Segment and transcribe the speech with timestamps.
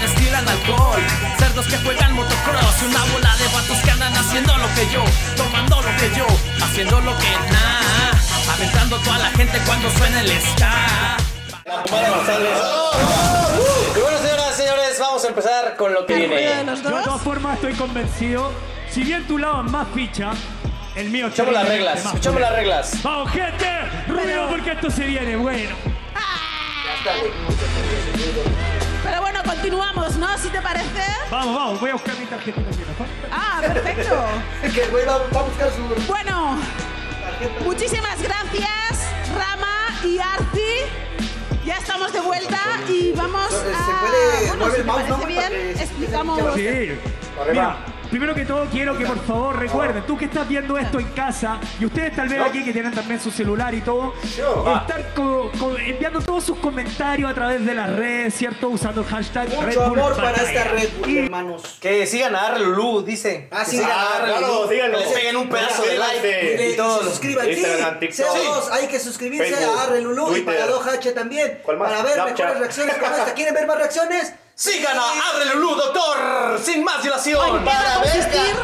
[0.00, 1.00] destilan alcohol.
[1.38, 5.04] Cerdos que juegan motocross y una bola de vatos que andan haciendo lo que yo,
[5.36, 6.26] tomando lo que yo,
[6.64, 8.10] haciendo lo que nada,
[8.54, 11.16] aventando toda la gente cuando suena el ska.
[13.96, 16.64] Y bueno, señoras y señores, vamos a empezar con lo que ¿El ruido de viene.
[16.70, 17.04] los Yo de dos?
[17.04, 18.52] todas formas estoy convencido.
[18.90, 20.32] Si bien tu lado es más ficha,
[20.96, 23.02] el mío Escuchamos las reglas, escuchamos las reglas.
[23.02, 23.66] Vamos, gente,
[24.08, 25.76] ruido porque esto se viene bueno.
[27.04, 28.69] Pero bueno,
[29.60, 30.38] continuamos, ¿no?
[30.38, 31.02] ¿Si te parece?
[31.30, 32.66] Vamos, vamos, voy a buscar mi tarjetita.
[32.70, 33.06] aquí, ¿no?
[33.30, 34.24] Ah, perfecto.
[34.74, 36.58] Que va, va a buscar su Bueno,
[37.22, 37.60] tarjeta.
[37.64, 40.72] muchísimas gracias, Rama y Arti.
[41.66, 44.00] Ya estamos de vuelta y vamos Se a...
[44.00, 46.54] puede bueno, si el te parece bien, explicamos...
[46.54, 46.98] Sí.
[47.50, 47.76] Mira,
[48.10, 51.58] primero que todo quiero que por favor recuerden, tú que estás viendo esto en casa
[51.78, 55.76] y ustedes tal vez aquí que tienen también su celular y todo, estar co- co-
[55.78, 58.68] enviando todos sus comentarios a través de las redes, ¿cierto?
[58.68, 60.50] Usando el hashtag Red Mucho Bull amor para Batalla.
[60.50, 61.78] esta Red Bull, hermanos.
[61.80, 63.48] Que sigan a Arre Lulú, dice.
[63.50, 64.98] Ah, Que sí, sigan ah, a Arre claro, Lulú, síganlo.
[64.98, 66.56] Que les peguen un pedazo de like.
[66.68, 66.98] Y Y todo.
[67.02, 67.54] se suscriban aquí.
[67.60, 68.26] Instagram, TikTok.
[68.26, 70.44] CO2, hay que suscribirse Facebook, a Arre Lulú y Twitter.
[70.60, 71.58] para 2H también.
[71.62, 71.90] ¿Cuál más?
[71.90, 72.36] Para ver Snapchat.
[72.38, 73.34] mejores reacciones como esta.
[73.34, 74.32] ¿Quieren ver más reacciones?
[74.62, 76.60] A Arre Lulú, doctor.
[76.62, 77.60] Sin más dilación.
[77.60, 78.56] ¿Qué va a consistir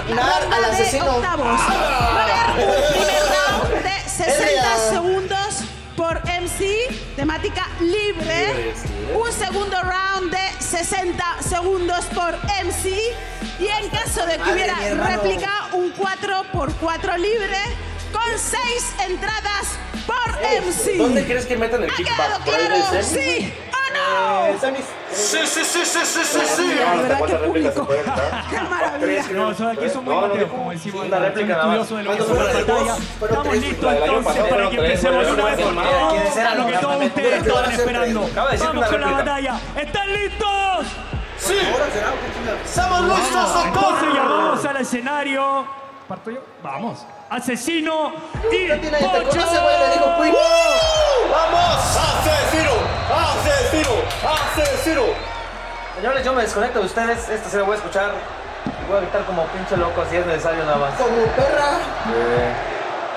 [0.52, 1.16] al asesino.
[1.16, 1.46] octavos?
[1.46, 4.78] Va a haber un primer round de 60 real.
[4.90, 5.54] segundos
[5.96, 8.74] por MC, temática libre.
[9.14, 12.88] Un segundo round de 60 segundos por MC.
[13.58, 17.58] Y en caso de que hubiera réplica, un 4 por 4 libre.
[18.12, 18.60] Con 6
[19.08, 20.98] entradas por MC.
[20.98, 22.16] ¿Dónde crees que metan el ¿Ha kickback?
[22.16, 22.90] quedado ¿Por ahí claro?
[22.92, 23.04] del
[24.60, 24.78] semi?
[25.12, 25.38] ¿Sí?
[25.38, 26.74] Sí, sí, sí, sí, sí, sí, sí.
[26.74, 28.04] La verdad, ¿Cuántas qué réplicas se público.
[28.50, 29.24] ¡Qué maravilla!
[29.32, 31.06] No, de aquí son muy mateos, como decimos.
[31.06, 31.88] Una réplica nada más.
[31.88, 31.94] que
[33.24, 37.48] Estamos listos entonces para que empecemos una vez por todas lo que todos ustedes que
[37.48, 38.30] estaban esperando.
[38.34, 39.60] Vamos con la batalla.
[39.76, 40.86] ¿Están listos?
[41.38, 41.58] Sí.
[42.64, 44.14] Estamos listos, Entonces doctor.
[44.14, 45.66] llamamos al escenario.
[46.08, 46.40] ¿Parto yo?
[46.62, 47.04] Vamos.
[47.28, 48.12] Asesino
[48.52, 49.40] y Pocho.
[51.30, 51.96] ¡Vamos!
[51.96, 52.70] ¡Asesino!
[53.12, 53.94] ¡Asesino!
[54.24, 55.02] ¡Asesino!
[55.96, 57.28] Señores, yo me desconecto de ustedes.
[57.28, 58.12] Esta se la voy a escuchar.
[58.66, 60.94] Y voy a gritar como pinche loco si es necesario nada más.
[60.94, 61.80] Como perra.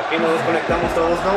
[0.08, 1.34] Aquí nos desconectamos todos, ¿no?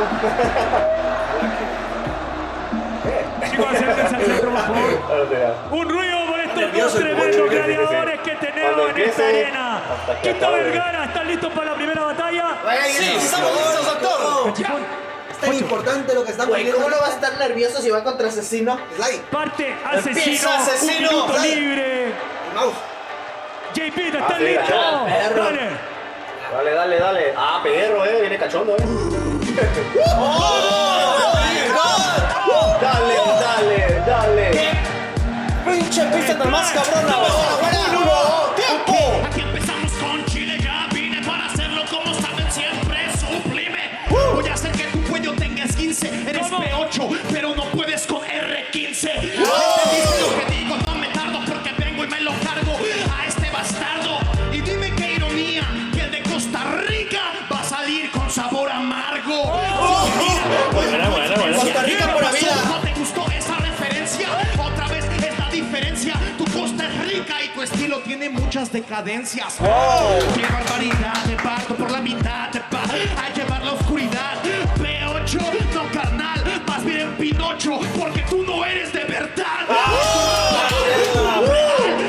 [3.51, 5.55] Chicos, acérquense al centro, por favor.
[5.73, 9.62] Un ruido por estos dos tremendos gladiadores que tenemos en esta arena.
[10.31, 10.63] Acabe.
[10.65, 12.57] Vergara, ¿están listos para la primera batalla?
[12.87, 14.53] Sí, estamos listos, doctor.
[15.31, 16.83] Es tan importante lo que estamos Güey, viendo.
[16.83, 18.79] ¿cómo no va a estar nervioso si va contra asesino?
[18.97, 21.09] Slide, parte asesino, Empieza Asesino.
[21.11, 22.13] un minuto libre.
[22.55, 22.75] mouse.
[23.75, 24.69] JP, ¿están Ah, sí, listos?
[24.77, 25.45] ah, perro.
[25.45, 25.71] Dale.
[26.53, 27.35] Dale, dale, dale.
[27.37, 28.21] Ah, perro, eh.
[28.21, 28.83] Viene cachondo, eh.
[32.81, 34.51] Dale, dale, dale.
[35.65, 37.15] Pinche pista tan más cabrona.
[37.61, 38.55] ¡Fuera!
[38.57, 39.42] ¡Tiempo!
[47.43, 49.11] Pero no puedes con R15.
[49.11, 50.77] ¿Entendiste lo que digo?
[50.87, 52.79] No me tardo porque vengo y me lo cargo
[53.19, 54.21] a este bastardo.
[54.53, 57.21] Y dime qué ironía, que el de Costa Rica
[57.53, 59.59] va a salir con sabor amargo.
[60.73, 61.57] Buena, buena, buena.
[61.57, 62.45] Costa Rica ¿Qué por la pasó?
[62.45, 62.55] vida.
[62.69, 64.29] ¿No te gustó esa referencia?
[64.65, 66.15] Otra vez es la diferencia.
[66.39, 69.57] Tu costa es rica y tu estilo tiene muchas decadencias.
[69.57, 71.25] ¡Qué barbaridad!
[71.27, 74.39] Te parto por la mitad, te a llevar la oscuridad.
[74.77, 75.62] P8,
[77.71, 79.69] porque tú no eres de verdad.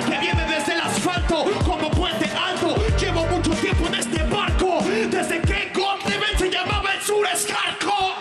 [0.09, 2.75] Que viene desde el asfalto como puente alto.
[2.99, 4.79] Llevo mucho tiempo en este barco,
[5.11, 8.15] desde que God Level se llamaba el sur escarco.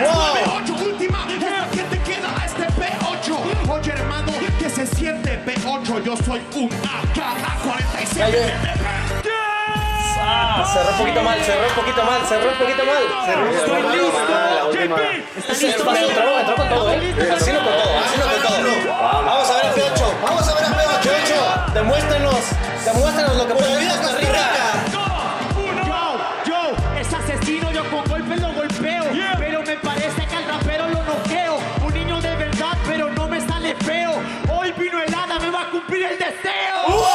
[0.00, 3.68] P8, última, es la que te queda a este P8.
[3.68, 6.02] Oye, hermano, que se siente P8.
[6.04, 9.07] Yo soy un AK-47.
[10.30, 13.02] Ah, cerró un poquito mal, cerró un poquito mal, cerró un poquito mal.
[13.54, 14.20] Estoy listo.
[14.28, 14.96] la última.
[14.96, 15.02] JP,
[15.38, 15.86] ¿están Sí, listos?
[15.86, 17.14] pasó, entró, entró con todo, ¿eh?
[17.34, 18.58] Asesino con todo, asesino con todo.
[19.24, 21.08] Vamos a ver a P8, vamos a ver a P8.
[21.08, 21.32] P8,
[21.72, 22.42] demuéstrenos,
[22.84, 24.44] demuéstrenos lo que puede hacer Costa Rica.
[24.92, 25.04] Yo,
[26.44, 26.60] yo,
[27.00, 29.04] es asesino, yo con golpes lo golpeo.
[29.38, 31.58] Pero me parece que al rapero lo noqueo.
[31.86, 34.12] Un niño de verdad, pero no me sale feo.
[34.52, 36.76] Hoy vino helada, me va a cumplir el deseo.
[36.86, 37.08] wow.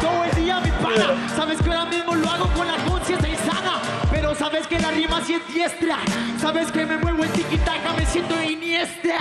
[0.00, 3.80] Todo el día mi pana, sabes que ahora mismo lo hago con la conciencia insana.
[4.10, 5.96] Pero sabes que la rima sí es diestra.
[6.40, 9.16] Sabes que me muevo en tiki-taka, me siento iniesta.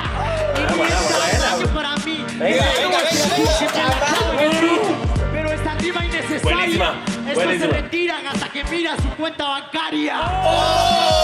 [0.55, 2.25] Iniesta, que para mí.
[2.37, 2.97] Venga, venga,
[4.37, 4.71] venga,
[5.31, 6.55] Pero esta rima innecesaria.
[6.55, 6.95] Buenísima.
[7.27, 10.15] Estos se retiran hasta que mira su cuenta bancaria.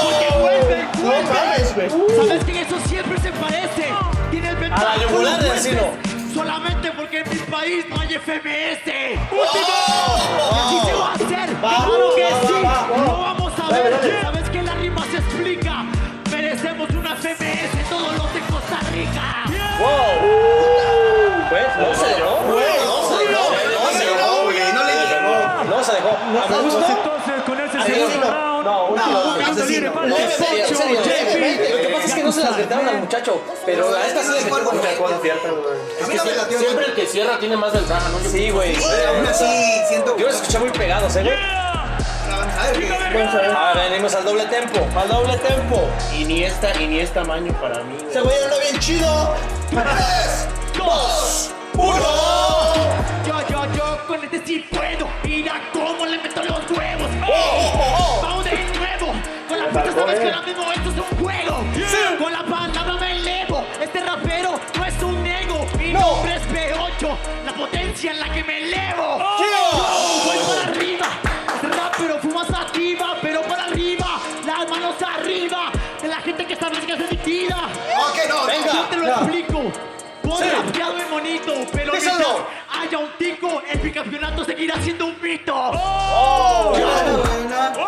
[0.04, 1.92] Porque vuelven, vuelven.
[2.16, 3.88] ¿Sabes que eso siempre se parece?
[4.32, 4.98] Tienes ventaja.
[4.98, 5.42] la yugular.
[6.34, 8.86] Solamente porque en mi país no hay FMS.
[9.32, 9.74] ¡Último!
[10.52, 11.50] Y así se va a hacer.
[11.58, 12.54] claro que va, sí.
[12.64, 12.98] va, va.
[12.98, 13.90] Lo vamos a ver.
[13.92, 14.22] dale.
[14.22, 15.84] ¿Sabes que la rima se explica?
[16.32, 19.44] Merecemos una FMS todos los de Costa Rica.
[21.50, 22.36] Pues, no se dejó.
[22.52, 23.18] Güey, no se
[25.94, 26.10] dejó.
[26.38, 26.86] A gusto.
[26.88, 28.66] entonces con ese segundo round.
[28.66, 28.98] No, un
[29.68, 30.10] libre para el.
[30.12, 30.24] Lo que
[31.94, 34.40] pasa es que no se las gritaron al muchacho, pero a esta sí le
[36.36, 37.22] metieron cierta, güey.
[37.22, 37.38] A mí no me latió.
[37.38, 38.30] Siempre el que cierra tiene más ventaja, ¿no?
[38.30, 38.76] Sí, güey.
[38.76, 39.46] Sí, aún así
[39.88, 40.22] siento que.
[40.22, 41.36] Yo los escuché muy pegados, ¿eh, güey?
[41.36, 42.94] A ver, ¿qué?
[42.94, 45.88] A ver, venimos al doble tempo, al doble tempo.
[46.14, 47.96] Iniesta, Iniesta tamaño para mí.
[48.10, 49.36] Ese güey anda bien chido.
[49.70, 52.00] Tres, dos, uno.
[53.26, 55.08] Yo, yo, yo con este sí puedo.
[55.24, 57.10] Mira cómo le meto los huevos.
[57.30, 59.14] oh, Vamos de nuevo.
[59.48, 61.64] Con la puta sabes que ahora mismo esto es un juego.
[62.20, 63.64] Con la palabra me elevo.
[63.82, 64.27] Este rapero
[65.88, 66.00] Mi No.
[66.02, 67.18] nombre es P8.
[67.46, 69.20] La potencia en la que me elevo.
[69.40, 71.08] Yo voy para arriba.
[71.56, 74.20] Este rapero fuma sativa, pero para arriba.
[74.46, 75.72] Las manos arriba.
[76.02, 77.70] De la gente que está blanca es adictiva.
[78.10, 78.74] Ok, no, Venga.
[78.74, 79.14] Yo te lo Ya.
[79.16, 79.64] explico.
[80.24, 80.50] Pon Sí.
[80.50, 82.18] rapeado y bonito, pero mientras
[82.82, 85.56] haya un tico, el bicampeonato seguirá siendo un mito.
[85.56, 86.74] Oh.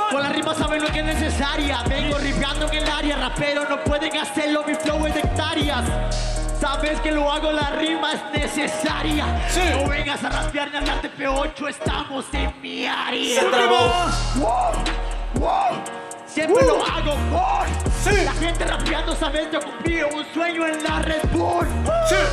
[0.10, 1.84] Con la rima saben lo que es necesaria.
[1.90, 5.84] Vengo ripeando en el área, rapero no pueden hacerlo, mi flow es de hectáreas.
[6.60, 9.26] Sabes que lo hago, la rima es necesaria.
[9.78, 13.40] No vengas a rapear ni a hablarte P8, estamos en mi área.
[13.40, 13.62] Siempre
[16.64, 17.16] lo hago
[18.26, 21.68] La gente rapeando, sabes, yo cumplí un sueño en la Red Bull.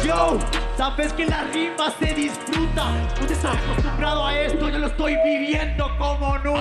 [0.05, 0.38] Yo,
[0.76, 2.84] sabes que la rima se disfruta.
[3.20, 6.61] No te estás acostumbrado a esto, yo lo estoy viviendo como nunca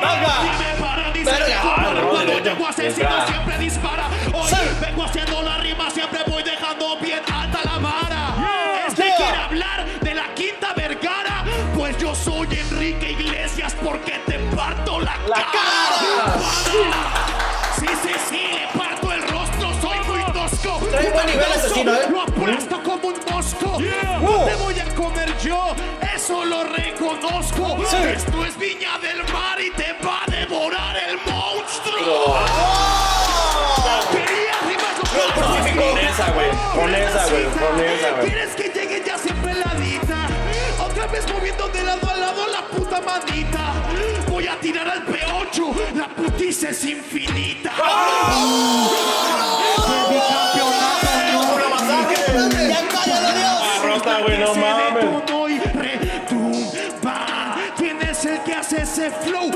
[0.00, 0.34] Venga.
[0.58, 1.30] me para, dice
[1.62, 4.08] cuando no, no, llego asesino siempre dispara.
[4.32, 4.56] Hoy Sí.
[4.80, 6.09] vengo haciendo la rima, siempre
[7.00, 8.86] bien alta la vara.
[8.86, 9.16] Este Yeah.
[9.16, 11.44] quiere hablar de la quinta vergara,
[11.76, 16.38] pues yo soy Enrique Iglesias porque te parto la, La cara.
[17.78, 20.78] Sí, sí, sí, le parto el rostro, soy muy tosco.
[20.90, 22.06] Trae buen nivel asesino, ¿eh?
[22.10, 23.78] Lo aplasto como un mosco.
[23.80, 24.46] No Uh.
[24.46, 25.74] te voy a comer yo,
[26.14, 27.78] eso lo reconozco.
[27.88, 27.96] Sí.
[28.16, 32.36] Esto es Viña del Mar y te va a devorar el monstruo.
[36.74, 37.44] Con esa, güey.
[37.44, 38.26] Con esa, güey.
[38.30, 40.26] ¿Quieres que llegue ya siempre peladita?
[40.84, 43.72] Otra vez moviendo de lado a lado la puta manita.
[44.28, 47.72] Voy a tirar al P8, la putiza es infinita.
[52.68, 53.82] ¡Ya cállate, Dios!
[53.84, 54.94] Rota, güey, no Se mames.
[55.04, 57.26] detonó y retumba.
[57.76, 59.50] ¿Quién es el que hace ese flow?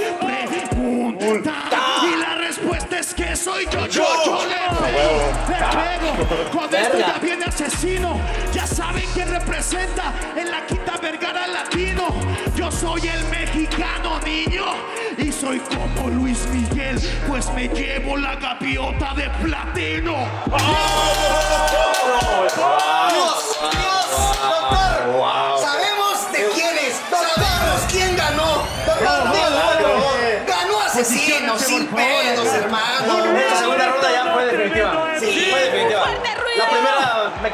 [3.44, 5.18] Soy yo, yo, yo le pego,
[5.48, 6.50] le pego.
[6.52, 8.18] Cuando esto ya viene asesino,
[8.54, 12.08] ya saben quién representa en la quinta vergara latino.
[12.56, 14.64] Yo soy el mexicano niño
[15.18, 16.98] y soy como Luis Miguel,
[17.28, 20.14] pues me llevo la gaviota de platino.
[23.10, 25.60] Dios, Dios, doctor.
[25.60, 26.94] Sabemos de quién es.
[27.10, 28.62] Sabemos quién ganó.
[28.98, 30.00] Digo,
[30.46, 32.93] Ganó asesino, sin pedos, hermano.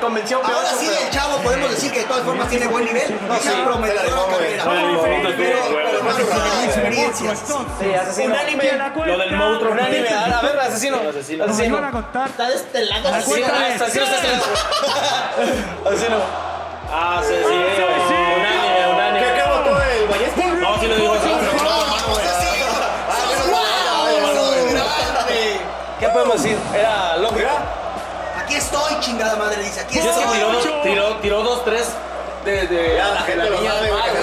[0.01, 2.85] Convenció Ahora P8, sí, pero- el chavo podemos decir que de todas formas tiene buen
[2.85, 3.19] nivel.
[3.29, 7.39] No, sí, Pero, pero más no, no, tiene experiencias.
[7.81, 8.35] Sí, asesino.
[8.35, 8.65] Unánime.
[9.07, 9.73] Lo del monstruo.
[9.73, 10.09] Unánime.
[10.09, 10.97] A a ver, asesino.
[11.09, 11.45] Asesino.
[11.45, 11.79] Asesino.
[12.27, 13.09] Está de este lado.
[13.15, 13.85] Asesino este.
[15.87, 16.17] Asesino.
[16.93, 17.45] Ah, sí, sí.
[17.45, 19.27] Unánime, unánime.
[19.35, 20.47] ¿Qué votó el Ballesta?
[20.55, 21.15] No, sí lo digo.
[25.99, 26.57] ¿Qué podemos decir?
[26.75, 27.49] Era lógico.
[28.51, 29.79] Aquí estoy, chingada madre, dice.
[29.79, 30.35] Aquí Yo es que estoy.
[30.39, 31.87] tiró, dos- tiró, tiró dos, tres
[32.45, 33.69] de, de Ya, la gente lo que güey.
[33.69, 33.75] la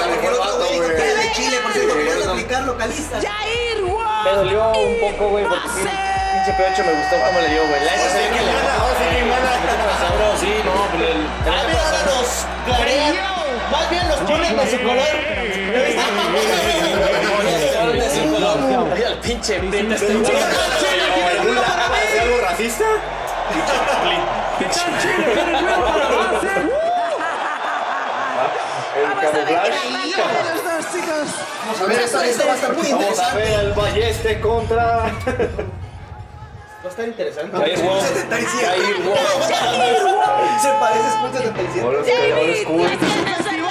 [0.09, 3.19] Porque el otro güey dijo que era de Chile, por cierto, querías aplicar localista.
[3.23, 4.03] Jair, wow.
[4.25, 7.85] Me dolió un poco, güey, porque sí, pinche P8 me gustó cómo le dio, güey.
[7.85, 8.51] La neta se ve que le
[10.11, 11.19] Pero sí, no, pues el...
[11.47, 12.27] Ah, mira, ahora nos
[12.67, 13.31] clarea.
[13.71, 15.15] Más bien los ponen de su color.
[15.71, 15.99] de.
[18.93, 19.87] Ay, al pinche este.
[21.95, 22.83] ¿Hace algo racista?
[23.49, 25.31] ¿Qué tal Chile?
[25.33, 26.47] ¿Tiene nuevo para la base?
[28.97, 31.27] El Vamos chicos.
[31.65, 33.41] Vamos a ver, esto, esto va a estar muy Vamos a interesante.
[33.41, 34.85] ver al Balleste contra...
[34.85, 35.11] Va
[36.83, 37.63] a estar interesante.
[37.63, 38.01] Ahí es wow.
[38.01, 38.67] 77.
[38.67, 39.15] Ahí, wow.
[40.61, 41.81] Se parece School 77.
[41.81, 42.81] David, Old school.
[42.89, 43.61] ¿ya tienes el?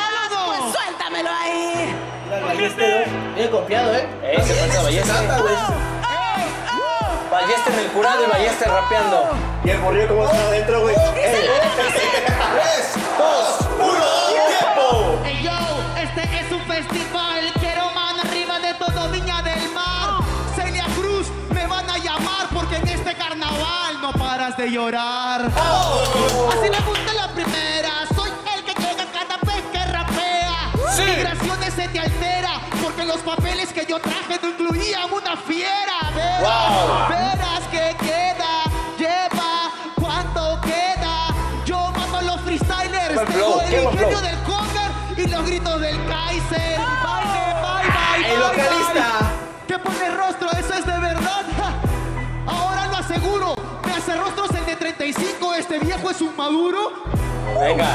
[0.47, 1.95] Pues suéltamelo ahí.
[2.59, 3.05] gente.
[3.35, 4.07] Bien confiado, ¿eh?
[4.23, 5.15] Eh, se pasa Ballester.
[7.31, 9.29] Ballester en el jurado y Ballester rapeando.
[9.67, 10.95] Y el morrillo como está adentro, güey.
[10.95, 11.49] ¡Ey!
[12.53, 15.21] Tres, dos, uno, tiempo.
[15.25, 15.59] Ey yo,
[16.01, 20.23] este es un festival, quiero mano arriba de todo Viña del Mar.
[20.55, 25.47] Celia Cruz, me van a llamar porque en este carnaval no paras de llorar.
[25.47, 30.71] Así me gusta la primera, soy el que llega cada vez que rapea.
[30.97, 36.13] Migraciones se te altera porque los papeles que yo traje no incluían una fiera.
[36.15, 38.06] Verás, verás que
[43.69, 44.21] el ingenio flow.
[44.23, 46.79] del cover y los gritos del Kaiser.
[47.05, 49.19] Baile, bye, bye, el bye, localista.
[49.21, 49.67] bye.
[49.67, 50.51] ¿Qué pone rostro?
[50.53, 51.43] ¿Eso es de verdad?
[52.47, 53.55] Ahora lo aseguro.
[53.85, 55.55] Me hace rostros el de 35.
[55.55, 56.93] Este viejo es un maduro.
[57.61, 57.87] Venga.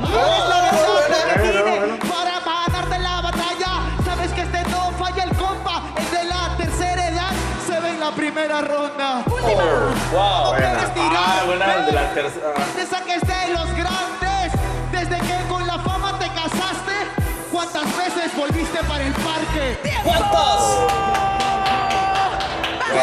[0.00, 1.96] No es la Bueno, vine bueno.
[2.14, 3.70] para ganarte la batalla.
[4.04, 5.82] Sabes que este no falla el compa.
[5.96, 7.30] El de la tercera edad
[7.66, 9.22] se ve en la primera ronda.
[9.26, 9.40] Wow.
[9.40, 11.16] No tirar.
[11.16, 12.52] Ah, buena, de la tercera.
[12.76, 14.23] Te saques de los grandes.
[17.72, 19.78] ¿Cuántas veces volviste para el parque?
[20.04, 20.80] ¿Cuántos?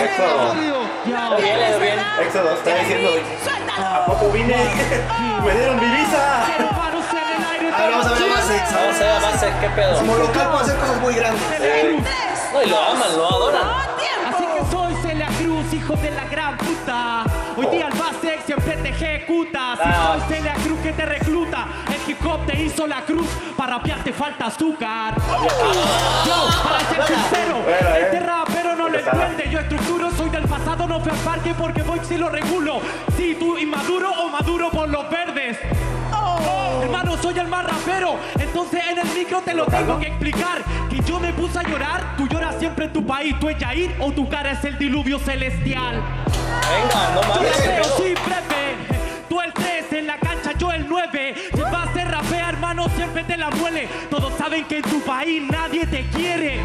[0.01, 0.53] Éxodo.
[1.03, 1.99] Bien, bien.
[2.21, 3.09] Éxodo está diciendo.
[3.79, 4.55] ¿A poco vine?
[5.45, 6.45] ¡Me dieron mi visa!
[6.45, 8.73] A ver, vamos a ver Basex.
[8.75, 9.95] Vamos a ver base, ¿qué pedo?
[9.97, 11.57] Como local puede hacer cosas muy grandes.
[11.57, 12.03] ¡Tres!
[12.53, 13.61] No, y lo aman, lo adoran.
[14.27, 17.23] Así que soy Celia Cruz, hijo de la gran puta.
[17.57, 19.75] Hoy día el Basex siempre te ejecuta.
[19.75, 20.17] Si Ah.
[20.19, 21.65] soy Celia Cruz que te recluta,
[22.08, 23.27] hip hop te hizo la cruz.
[23.55, 25.15] Para rapear te falta azúcar.
[26.25, 28.01] Yo, para ser sincero, Bueno, eh.
[28.03, 29.50] este rapero no lo entiende.
[29.50, 32.81] Yo estructuro, soy del pasado, no fui al parque porque voy si lo regulo.
[33.17, 35.58] Si tú inmaduro o maduro por los verdes.
[36.81, 38.15] Hermano, soy el más rapero.
[38.39, 40.62] Entonces en el micro te lo tengo que explicar.
[40.89, 42.15] Que yo me puse a llorar.
[42.17, 43.36] Tú lloras siempre en tu país.
[43.39, 46.01] Tú es Yair o tu cara es el diluvio celestial.
[46.70, 47.55] Venga, no mames,
[47.98, 48.13] sí.
[49.29, 51.36] Tú el 3 en la cancha, yo el 9.
[52.81, 53.88] Hermano, siempre te la muele.
[54.09, 56.59] Todos saben que en tu país nadie te quiere.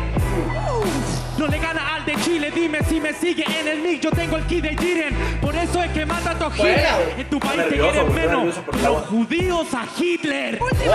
[1.37, 4.39] No le gana al de Chile, dime si me sigue en el mic, yo tengo
[4.39, 5.15] el key de Jiren.
[5.43, 6.97] Por eso es que mata a tu gira.
[6.97, 7.21] Buena.
[7.21, 8.55] En tu país te quieren menos.
[8.83, 10.59] Los judíos a Hitler.
[10.63, 10.89] Oye,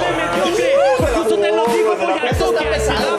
[0.00, 0.74] ve, mediocre.
[0.98, 2.64] Incluso te lo digo, voy al toque.
[2.66, 3.18] pesado.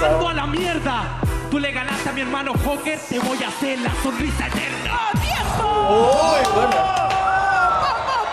[0.00, 1.20] mando a la mierda.
[1.50, 5.10] Tú le ganaste a mi hermano Joker, te voy a hacer la sonrisa eterna.
[5.90, 7.17] Muy buena.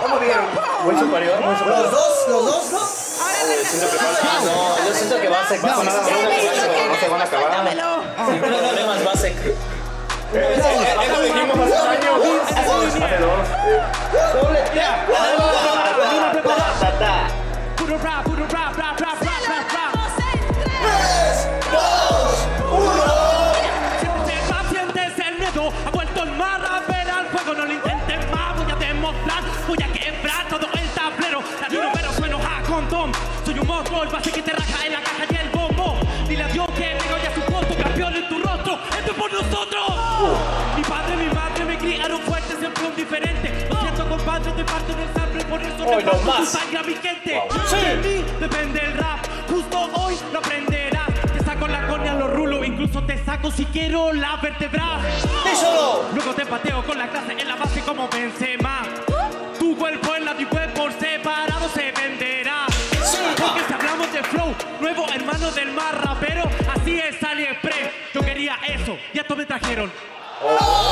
[0.05, 0.37] ¿Cómo bien?
[0.83, 1.89] Muy superior, muy Los superior.
[1.89, 2.79] dos, los dos, ¿no?
[2.85, 4.21] Siento que falta.
[4.45, 7.67] No, yo siento que No, nada, sin no, se van a acabar.
[8.27, 9.35] Sin problemas Basek.
[9.35, 12.11] Eso dijimos hace un año.
[12.55, 13.45] Hace dos.
[14.33, 14.61] Doble
[16.99, 17.27] ta.
[17.75, 19.24] Puro rap, puro rap, rap, rap.
[45.55, 46.49] Por eso Hoy no tu más.
[46.49, 47.41] sangre a mi gente.
[47.69, 47.75] Sí.
[47.77, 49.19] De mí depende el rap.
[49.49, 51.07] Justo hoy lo aprenderás.
[51.31, 52.61] Te saco la cornea, lo rulo.
[52.65, 54.99] Incluso te saco si quiero la vértebra.
[55.45, 56.09] Díselo.
[56.13, 58.81] Luego te pateo con la clase en la base como Benzema.
[59.57, 62.65] Tu cuerpo en la web por separado se venderá.
[63.39, 66.43] Porque si hablamos de flow, nuevo hermano del mar rapero,
[66.73, 67.91] así es AliExpress.
[68.13, 69.89] Yo quería eso, ya todos me trajeron.
[70.41, 70.84] Cuadrado,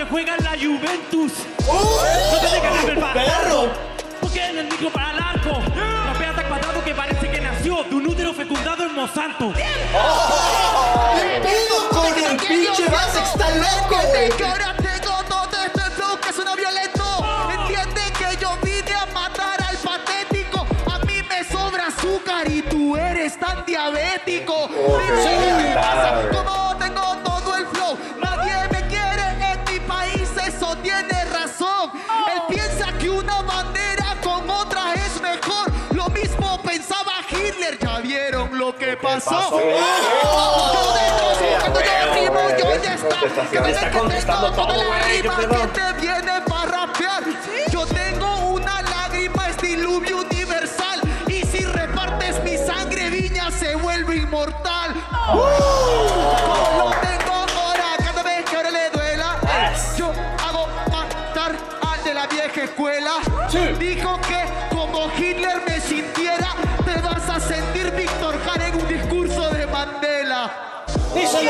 [0.00, 1.32] que juega en la Juventus.
[1.66, 3.68] No te dejes de ver, Perro.
[4.20, 5.60] porque en el micro para el arco.
[6.06, 9.52] Rapea tan cuadrado que parece que nació de un útero fecundado en Monsanto.
[9.52, 13.28] ¿Qué pedo con el pinche Basex?
[13.28, 14.30] Está loco, güey.
[14.30, 17.04] Que ahora tengo todo este flow que suena violento.
[17.50, 20.66] Entiende que yo vine a matar al patético.
[20.90, 24.66] A mí me sobra azúcar y tú eres tan diabético.
[24.68, 26.22] Dime qué te pasa,
[39.00, 39.50] pasó.
[39.50, 39.66] Yo
[40.94, 41.26] dentro,
[41.60, 43.60] cuando yo ya está.
[43.62, 46.59] Me Está contestando toda todo, güey, ¿qué pedo?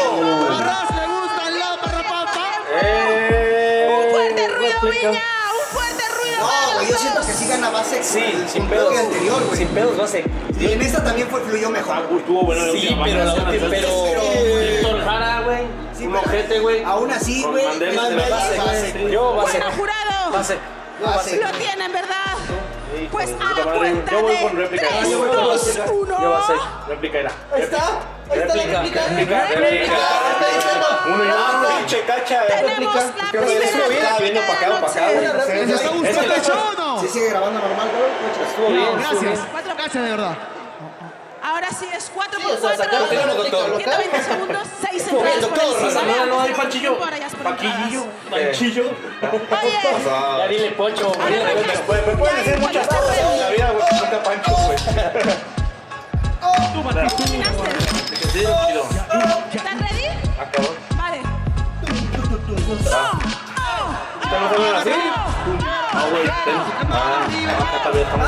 [0.00, 0.57] Díselo.
[0.57, 2.47] Arras le gustan la parrapapa.
[3.88, 5.23] Un fuerte ruido, Viña.
[5.52, 6.40] Un fuerte ruido.
[6.40, 8.97] No, güey, yo siento que sí gana base Sí, sin pedos.
[8.97, 9.59] anterior, güey.
[9.59, 10.25] Sin pedos va a ser.
[10.59, 11.97] Y en esta también fue fluyó mejor.
[12.19, 14.23] Estuvo bueno la Sí, pero la banda, última- pero- pero-
[14.71, 15.62] Víctor Jara, güey.
[15.97, 16.83] Sí, un ojete, güey.
[16.85, 17.64] Aún así, güey.
[19.11, 19.61] Yo va a ser.
[19.61, 20.33] Bueno, jurado.
[20.35, 20.59] Va a ser.
[21.02, 21.40] Base.
[21.40, 22.29] Lo tienen, ¿verdad?
[23.09, 24.87] Pues a la cuenta Yo voy de con réplica.
[24.88, 25.90] 3, Yo voy con 2, réplica.
[25.92, 26.23] 1.
[26.23, 26.57] Yo va a ser.
[26.88, 27.19] Réplica.
[27.19, 27.78] Ahí está.
[28.30, 29.07] Ahí está la Réplica, réplica.
[29.09, 29.97] réplica, réplica.
[31.07, 31.69] Uno y uno.
[31.78, 33.25] Pinche cacha de Tenemos réplica.
[33.25, 33.47] la ¿Qué onda?
[33.50, 34.02] primera Estuvo bien.
[34.02, 35.26] Estaba viendo para acá, réplica para acá, de güey.
[35.26, 35.54] la noche.
[35.66, 37.00] ¿Les está gustando el show o no?
[37.00, 37.88] Sí, sigue grabando normal.
[38.49, 38.99] Estuvo bien.
[38.99, 39.21] Gracias.
[39.23, 39.40] bien.
[39.76, 40.35] Gracias de verdad.
[41.42, 42.85] Ahora sí es 4 Sí, por o sea, 4.
[42.85, 43.76] sacamos el doctor.
[43.78, 44.59] 120 segundos,
[45.10, 45.88] 6 Estuvo bien, entradas por doctor.
[45.88, 46.02] encima.
[46.06, 46.98] No, no, no, hay panchillo.
[47.42, 48.02] Panchillo.
[48.30, 48.52] Oye,
[50.04, 51.12] Ya dile pocho.
[51.18, 53.84] Me pueden decir muchas cosas en la vida, güey.
[54.00, 54.78] Nunca Pancho, güey.
[58.32, 58.84] Sí, chido.
[59.52, 60.06] ¿Estás ready?
[60.38, 60.68] Acabó.
[60.96, 61.18] Vale.
[64.22, 64.90] ¿Te lo ponen así?
[65.92, 66.26] Ah, güey.
[66.28, 67.26] Ah,
[67.96, 68.26] estamos.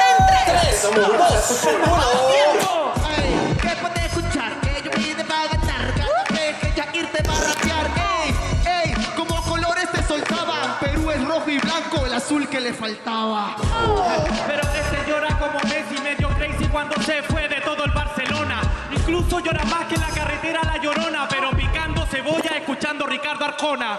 [0.00, 0.80] En 3.
[0.80, 2.79] Somos uno.
[12.20, 13.56] Azul que le faltaba.
[14.46, 18.60] Pero este llora como Messi, medio crazy cuando se fue de todo el Barcelona.
[18.92, 23.98] Incluso llora más que en la carretera La Llorona, pero picando cebolla escuchando Ricardo Arjona.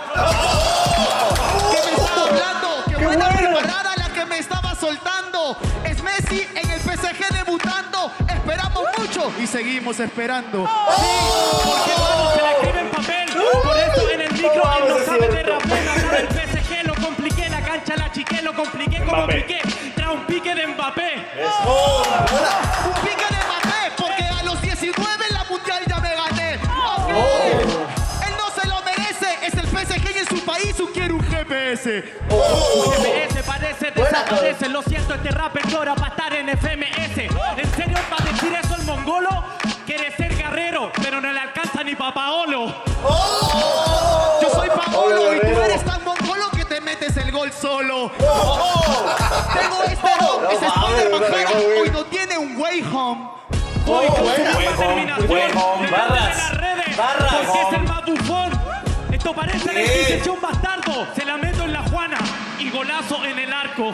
[1.71, 2.67] ¿Qué me estaba hablando?
[2.87, 5.57] Qué buena preparada la que me estaba soltando.
[5.83, 8.11] Es Messi en el PSG debutando.
[8.27, 10.69] Esperamos mucho y seguimos esperando.
[11.65, 13.29] Porque hermano se la escribe en papel.
[13.63, 15.41] Por eso en el micro él no sabe de
[16.27, 16.60] PSG
[20.41, 21.27] pique de Mbappé.
[22.85, 26.55] Un pique de Mbappé porque a los 19 en la mundial ya me gané.
[26.55, 27.09] Ok.
[28.25, 29.37] Él no se lo merece.
[29.45, 32.03] Es el PSG en su país un quiere un GPS.
[32.29, 34.69] FMS parece desaparece.
[34.69, 37.17] Lo siento, este rapper llora para estar en FMS.
[37.57, 39.43] ¿En serio va a decir eso el mongolo?
[39.85, 42.73] Quiere ser guerrero, pero no le alcanza ni pa' Paolo.
[44.41, 48.11] Yo soy Paolo y tú eres tan mongolo que te metes el gol solo.
[49.53, 53.29] Tengo este don, es Spider-Man juega, hoy no tiene un way home.
[53.87, 55.81] Hoy con su buen nueva home, terminación, buen home.
[55.81, 58.51] me Barras, meten en las redes, barras, porque es el más bufón.
[59.11, 61.07] Esto parece la Inquisición bastardo.
[61.15, 62.17] Se la meto en la Juana
[62.59, 63.93] y golazo en el arco.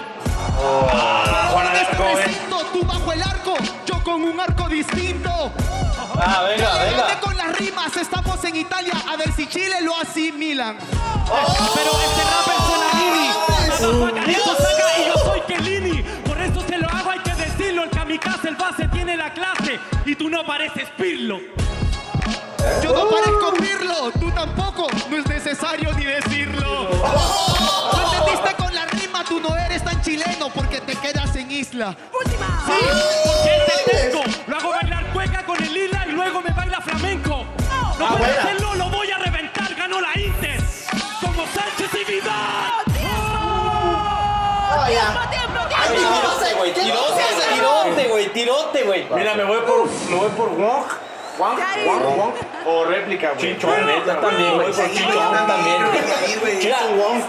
[1.51, 5.51] Juana En este recinto, tú bajo el arco, yo con un arco distinto.
[6.19, 7.19] Ah, venga, venga.
[7.19, 10.77] con las rimas, estamos en Italia, a ver si Chile lo asimilan.
[10.77, 12.87] Pero este rapper suena
[14.27, 15.16] esto saca y yo
[20.07, 21.39] y tú no pareces Pirlo.
[22.83, 26.89] Yo no parezco Pirlo, tú tampoco, no es necesario ni decirlo.
[26.91, 29.23] ¿No entendiste con la rima?
[29.25, 31.95] Tú no eres tan chileno porque te quedas en isla.
[32.17, 32.63] Última.
[32.65, 32.85] Sí,
[33.25, 34.23] porque este tengo.
[34.47, 37.45] Lo hago bailar cueca con el lila y luego me baila flamenco.
[37.99, 39.73] No Ah, puedo hacerlo, lo voy a reventar.
[39.75, 40.61] Ganó la Inter.
[41.21, 42.83] Como Sánchez y Vidal.
[42.85, 43.03] Tiempo,
[44.93, 45.46] tiempo, Ay, tiempo.
[46.07, 46.73] Tirote, güey.
[46.73, 48.27] Tirote, tirote, güey.
[48.33, 49.07] Tirote, güey.
[49.15, 50.83] Mira, me voy por, me voy por Wong.
[51.37, 52.33] Wong, Wong, Wong.
[52.65, 53.39] O réplica, güey.
[53.41, 54.71] Chinchón, neta, también, güey.
[54.73, 55.77] Por Chinchón también.
[56.59, 57.21] Mira, Wong.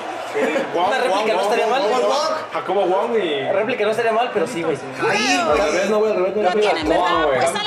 [0.75, 1.83] Wong, Una réplica Wong, no estaría Wong, mal.
[1.83, 2.09] Wong, Wong.
[2.11, 2.35] Wong.
[2.53, 3.43] Jacobo Wong y...
[3.43, 4.77] La réplica no estaría mal, pero sí, güey.
[5.11, 5.61] Ahí, Al güey.
[5.61, 6.37] revés, no, güey, al revés.
[6.37, 6.51] no.
[6.53, 6.73] Pues a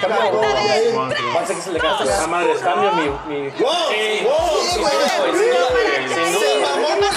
[0.07, 0.93] la cuenta de
[1.33, 2.23] Pasa que se le gasta.
[2.23, 3.03] Ah, madre, cambio mi...
[3.03, 3.09] Sí,
[3.59, 4.51] Sí, güey.
[4.69, 6.07] Sin duda, güey.
[6.07, 6.69] Sin Se duda.